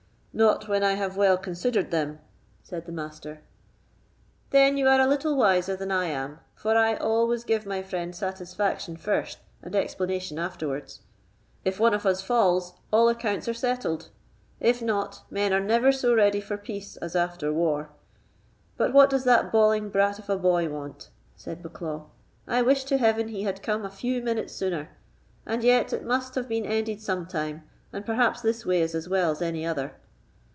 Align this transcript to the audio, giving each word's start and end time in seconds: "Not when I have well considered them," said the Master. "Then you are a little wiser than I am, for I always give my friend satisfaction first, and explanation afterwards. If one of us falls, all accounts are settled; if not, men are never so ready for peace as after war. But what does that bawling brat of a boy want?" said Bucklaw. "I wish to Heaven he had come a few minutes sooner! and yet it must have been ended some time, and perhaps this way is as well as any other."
"Not 0.33 0.69
when 0.69 0.81
I 0.81 0.93
have 0.93 1.17
well 1.17 1.37
considered 1.37 1.91
them," 1.91 2.19
said 2.63 2.85
the 2.85 2.93
Master. 2.93 3.41
"Then 4.51 4.77
you 4.77 4.87
are 4.87 5.01
a 5.01 5.05
little 5.05 5.35
wiser 5.35 5.75
than 5.75 5.91
I 5.91 6.05
am, 6.05 6.39
for 6.55 6.77
I 6.77 6.95
always 6.95 7.43
give 7.43 7.65
my 7.65 7.83
friend 7.83 8.15
satisfaction 8.15 8.95
first, 8.95 9.39
and 9.61 9.75
explanation 9.75 10.39
afterwards. 10.39 11.01
If 11.65 11.81
one 11.81 11.93
of 11.93 12.05
us 12.05 12.21
falls, 12.21 12.75
all 12.93 13.09
accounts 13.09 13.49
are 13.49 13.53
settled; 13.53 14.07
if 14.61 14.81
not, 14.81 15.21
men 15.29 15.51
are 15.53 15.59
never 15.59 15.91
so 15.91 16.15
ready 16.15 16.39
for 16.39 16.55
peace 16.55 16.95
as 16.95 17.13
after 17.13 17.51
war. 17.51 17.89
But 18.77 18.93
what 18.93 19.09
does 19.09 19.25
that 19.25 19.51
bawling 19.51 19.89
brat 19.89 20.17
of 20.17 20.29
a 20.29 20.37
boy 20.37 20.69
want?" 20.69 21.09
said 21.35 21.61
Bucklaw. 21.61 22.05
"I 22.47 22.61
wish 22.61 22.85
to 22.85 22.97
Heaven 22.97 23.27
he 23.27 23.41
had 23.43 23.61
come 23.61 23.83
a 23.83 23.89
few 23.91 24.23
minutes 24.23 24.53
sooner! 24.53 24.91
and 25.45 25.61
yet 25.61 25.91
it 25.91 26.05
must 26.05 26.35
have 26.35 26.47
been 26.47 26.65
ended 26.65 27.01
some 27.01 27.25
time, 27.25 27.63
and 27.91 28.05
perhaps 28.05 28.39
this 28.39 28.65
way 28.65 28.81
is 28.81 28.95
as 28.95 29.09
well 29.09 29.31
as 29.31 29.41
any 29.41 29.65
other." 29.65 29.95